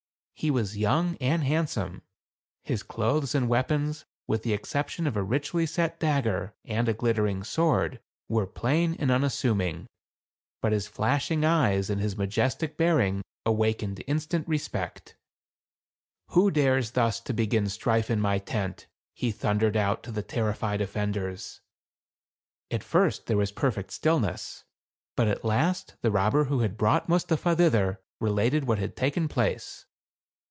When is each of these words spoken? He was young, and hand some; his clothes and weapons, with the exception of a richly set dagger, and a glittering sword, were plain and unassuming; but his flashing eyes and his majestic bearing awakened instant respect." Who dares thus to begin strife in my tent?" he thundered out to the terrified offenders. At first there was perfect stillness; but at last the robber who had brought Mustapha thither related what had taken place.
He 0.33 0.49
was 0.49 0.75
young, 0.75 1.17
and 1.17 1.43
hand 1.43 1.69
some; 1.69 2.01
his 2.63 2.81
clothes 2.81 3.35
and 3.35 3.47
weapons, 3.47 4.05
with 4.25 4.41
the 4.41 4.53
exception 4.53 5.05
of 5.05 5.15
a 5.15 5.21
richly 5.21 5.67
set 5.67 5.99
dagger, 5.99 6.55
and 6.65 6.89
a 6.89 6.95
glittering 6.95 7.43
sword, 7.43 7.99
were 8.27 8.47
plain 8.47 8.95
and 8.97 9.11
unassuming; 9.11 9.85
but 10.59 10.71
his 10.71 10.87
flashing 10.87 11.45
eyes 11.45 11.91
and 11.91 12.01
his 12.01 12.17
majestic 12.17 12.75
bearing 12.75 13.21
awakened 13.45 14.03
instant 14.07 14.47
respect." 14.47 15.15
Who 16.31 16.49
dares 16.49 16.89
thus 16.93 17.19
to 17.19 17.33
begin 17.33 17.69
strife 17.69 18.09
in 18.09 18.19
my 18.19 18.39
tent?" 18.39 18.87
he 19.13 19.29
thundered 19.31 19.77
out 19.77 20.01
to 20.05 20.11
the 20.11 20.23
terrified 20.23 20.81
offenders. 20.81 21.61
At 22.71 22.83
first 22.83 23.27
there 23.27 23.37
was 23.37 23.51
perfect 23.51 23.91
stillness; 23.91 24.63
but 25.15 25.27
at 25.27 25.45
last 25.45 25.97
the 26.01 26.09
robber 26.09 26.45
who 26.45 26.61
had 26.61 26.77
brought 26.77 27.07
Mustapha 27.07 27.55
thither 27.55 28.01
related 28.19 28.63
what 28.65 28.79
had 28.79 28.95
taken 28.95 29.27
place. 29.27 29.85